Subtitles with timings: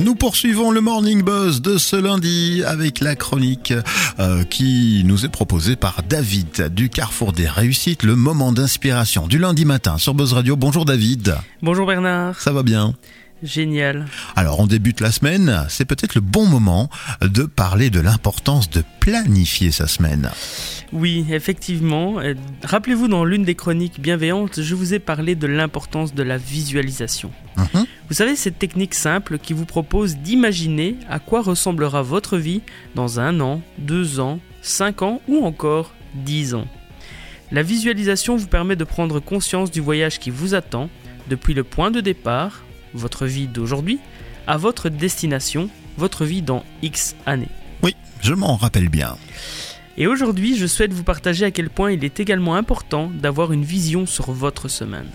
[0.00, 3.74] Nous poursuivons le Morning Buzz de ce lundi avec la chronique
[4.18, 9.38] euh, qui nous est proposée par David du Carrefour des Réussites, le moment d'inspiration du
[9.38, 10.56] lundi matin sur Buzz Radio.
[10.56, 11.36] Bonjour David.
[11.60, 12.40] Bonjour Bernard.
[12.40, 12.94] Ça va bien?
[13.42, 14.06] Génial.
[14.36, 16.88] Alors on débute la semaine, c'est peut-être le bon moment
[17.20, 20.30] de parler de l'importance de planifier sa semaine.
[20.92, 22.16] Oui, effectivement.
[22.64, 27.30] Rappelez-vous, dans l'une des chroniques bienveillantes, je vous ai parlé de l'importance de la visualisation.
[27.56, 27.86] Mhm.
[28.10, 32.60] Vous savez, cette technique simple qui vous propose d'imaginer à quoi ressemblera votre vie
[32.96, 36.66] dans un an, deux ans, cinq ans ou encore dix ans.
[37.52, 40.90] La visualisation vous permet de prendre conscience du voyage qui vous attend
[41.28, 44.00] depuis le point de départ, votre vie d'aujourd'hui,
[44.48, 47.46] à votre destination, votre vie dans X années.
[47.84, 49.16] Oui, je m'en rappelle bien.
[49.96, 53.64] Et aujourd'hui, je souhaite vous partager à quel point il est également important d'avoir une
[53.64, 55.06] vision sur votre semaine.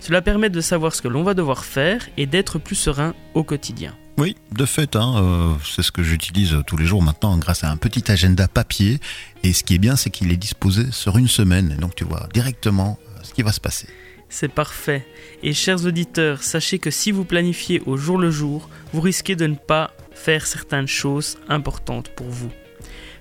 [0.00, 3.44] Cela permet de savoir ce que l'on va devoir faire et d'être plus serein au
[3.44, 3.94] quotidien.
[4.16, 7.70] Oui, de fait, hein, euh, c'est ce que j'utilise tous les jours maintenant grâce à
[7.70, 8.98] un petit agenda papier.
[9.42, 11.72] Et ce qui est bien, c'est qu'il est disposé sur une semaine.
[11.72, 13.86] Et donc tu vois directement euh, ce qui va se passer.
[14.28, 15.06] C'est parfait.
[15.42, 19.46] Et chers auditeurs, sachez que si vous planifiez au jour le jour, vous risquez de
[19.46, 22.50] ne pas faire certaines choses importantes pour vous.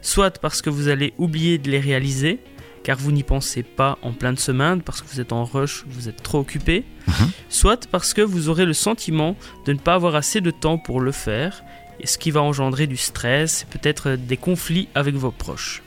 [0.02, 2.39] Soit parce que vous allez oublier de les réaliser,
[2.83, 6.09] car vous n'y pensez pas en pleine semaine, parce que vous êtes en rush, vous
[6.09, 7.31] êtes trop occupé, Mhm.
[7.49, 11.02] soit parce que vous aurez le sentiment de ne pas avoir assez de temps pour
[11.02, 11.63] le faire,
[11.99, 15.83] et ce qui va engendrer du stress et peut-être des conflits avec vos proches.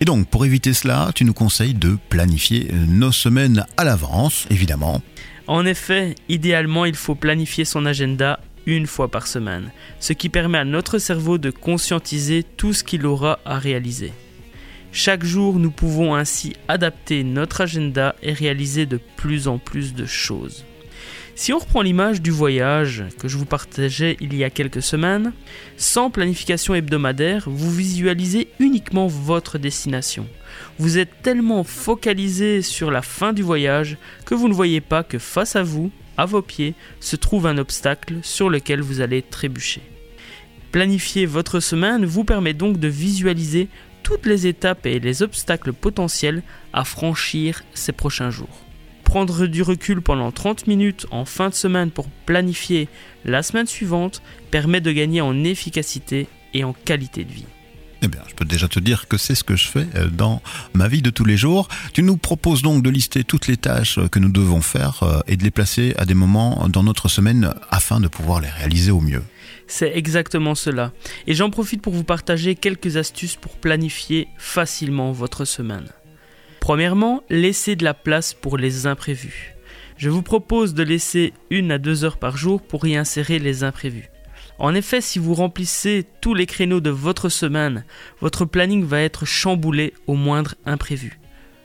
[0.00, 5.00] Et donc, pour éviter cela, tu nous conseilles de planifier nos semaines à l'avance, évidemment.
[5.46, 9.70] En effet, idéalement, il faut planifier son agenda une fois par semaine,
[10.00, 14.12] ce qui permet à notre cerveau de conscientiser tout ce qu'il aura à réaliser.
[14.96, 20.06] Chaque jour, nous pouvons ainsi adapter notre agenda et réaliser de plus en plus de
[20.06, 20.64] choses.
[21.34, 25.32] Si on reprend l'image du voyage que je vous partageais il y a quelques semaines,
[25.76, 30.28] sans planification hebdomadaire, vous visualisez uniquement votre destination.
[30.78, 35.18] Vous êtes tellement focalisé sur la fin du voyage que vous ne voyez pas que
[35.18, 39.82] face à vous, à vos pieds, se trouve un obstacle sur lequel vous allez trébucher.
[40.70, 43.68] Planifier votre semaine vous permet donc de visualiser
[44.04, 46.42] toutes les étapes et les obstacles potentiels
[46.72, 48.60] à franchir ces prochains jours.
[49.02, 52.88] Prendre du recul pendant 30 minutes en fin de semaine pour planifier
[53.24, 54.22] la semaine suivante
[54.52, 57.46] permet de gagner en efficacité et en qualité de vie.
[58.04, 60.42] Eh bien, je peux déjà te dire que c'est ce que je fais euh, dans
[60.74, 61.68] ma vie de tous les jours.
[61.94, 65.38] Tu nous proposes donc de lister toutes les tâches que nous devons faire euh, et
[65.38, 69.00] de les placer à des moments dans notre semaine afin de pouvoir les réaliser au
[69.00, 69.22] mieux.
[69.66, 70.92] C'est exactement cela.
[71.26, 75.88] Et j'en profite pour vous partager quelques astuces pour planifier facilement votre semaine.
[76.60, 79.54] Premièrement, laissez de la place pour les imprévus.
[79.96, 83.64] Je vous propose de laisser une à deux heures par jour pour y insérer les
[83.64, 84.10] imprévus.
[84.58, 87.84] En effet, si vous remplissez tous les créneaux de votre semaine,
[88.20, 91.18] votre planning va être chamboulé au moindre imprévu.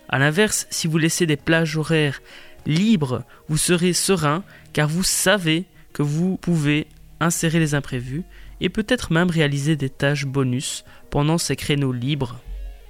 [0.10, 2.22] A l'inverse, si vous laissez des plages horaires
[2.66, 6.88] libres, vous serez serein car vous savez que vous pouvez
[7.20, 8.24] insérer les imprévus
[8.62, 12.40] et peut-être même réaliser des tâches bonus pendant ces créneaux libres.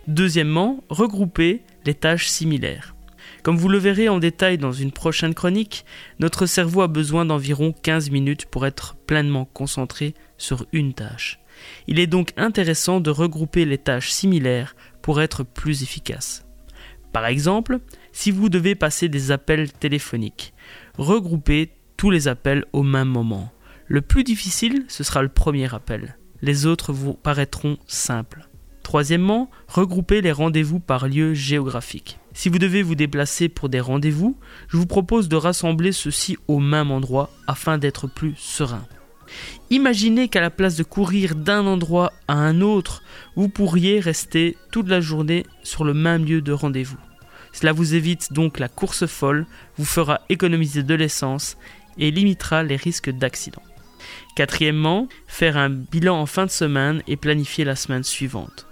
[0.08, 2.96] Deuxièmement, regroupez les tâches similaires.
[3.44, 5.86] Comme vous le verrez en détail dans une prochaine chronique,
[6.20, 11.40] notre cerveau a besoin d'environ 15 minutes pour être pleinement concentré sur une tâche.
[11.88, 16.46] Il est donc intéressant de regrouper les tâches similaires pour être plus efficace.
[17.12, 17.80] Par exemple,
[18.12, 20.54] si vous devez passer des appels téléphoniques,
[20.98, 23.52] regroupez tous les appels au même moment.
[23.88, 26.18] Le plus difficile, ce sera le premier appel.
[26.42, 28.48] Les autres vous paraîtront simples.
[28.84, 32.19] Troisièmement, regroupez les rendez-vous par lieu géographique.
[32.34, 36.59] Si vous devez vous déplacer pour des rendez-vous, je vous propose de rassembler ceux-ci au
[36.59, 38.85] même endroit afin d'être plus serein.
[39.69, 43.03] Imaginez qu'à la place de courir d'un endroit à un autre,
[43.35, 46.97] vous pourriez rester toute la journée sur le même lieu de rendez-vous.
[47.51, 49.46] Cela vous évite donc la course folle,
[49.78, 51.57] vous fera économiser de l'essence
[51.97, 53.61] et limitera les risques d'accident.
[54.35, 58.67] Quatrièmement, faire un bilan en fin de semaine et planifier la semaine suivante.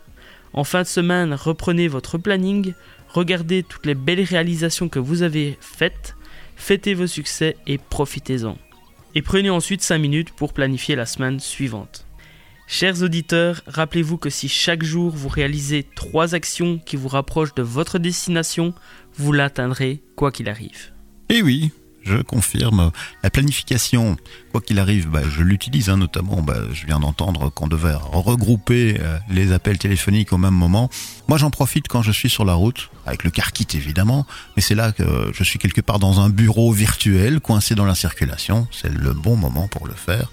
[0.54, 2.74] En fin de semaine, reprenez votre planning,
[3.10, 6.16] regardez toutes les belles réalisations que vous avez faites,
[6.56, 8.58] fêtez vos succès et profitez-en.
[9.16, 12.06] Et prenez ensuite 5 minutes pour planifier la semaine suivante.
[12.68, 17.64] Chers auditeurs, rappelez-vous que si chaque jour vous réalisez 3 actions qui vous rapprochent de
[17.64, 18.74] votre destination,
[19.16, 20.92] vous l'atteindrez quoi qu'il arrive.
[21.30, 21.72] Et oui,
[22.08, 22.92] je confirme.
[23.24, 24.18] La planification,
[24.52, 28.98] quoi qu'il arrive, bah, je l'utilise, hein, notamment, bah, je viens d'entendre qu'on devait regrouper
[29.00, 30.90] euh, les appels téléphoniques au même moment.
[31.28, 34.26] Moi, j'en profite quand je suis sur la route, avec le car kit évidemment,
[34.56, 37.96] mais c'est là que je suis quelque part dans un bureau virtuel, coincé dans la
[37.96, 38.68] circulation.
[38.72, 40.30] C'est le bon moment pour le faire.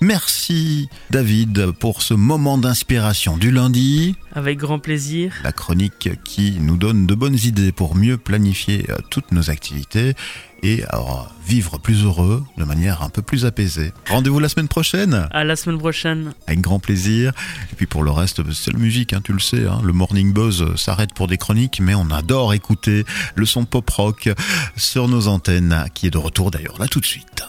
[0.00, 4.14] Merci David pour ce moment d'inspiration du lundi.
[4.34, 5.32] Avec grand plaisir.
[5.42, 10.14] La chronique qui nous donne de bonnes idées pour mieux planifier euh, toutes nos activités
[10.62, 13.92] et alors, vivre plus heureux de manière un peu plus apaisée.
[14.08, 15.28] Rendez-vous la semaine prochaine.
[15.30, 16.34] À la semaine prochaine.
[16.46, 17.32] Avec grand plaisir.
[17.72, 19.66] Et puis pour le reste, c'est la musique, hein, tu le sais.
[19.66, 19.80] Hein.
[19.84, 23.04] le Morning Buzz s'arrête pour des chroniques, mais on adore écouter
[23.34, 24.28] le son pop rock
[24.76, 27.44] sur nos antennes, qui est de retour d'ailleurs là tout de suite.